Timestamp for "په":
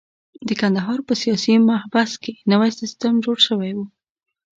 1.07-1.13